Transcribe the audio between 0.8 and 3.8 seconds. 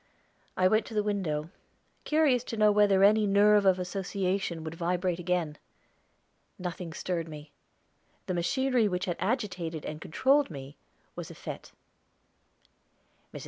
to the window, curious to know whether any nerve of